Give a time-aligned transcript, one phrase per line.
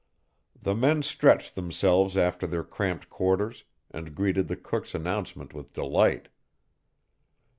[0.59, 6.27] The men stretched themselves after their cramped quarters, and greeted the cook's announcement with delight.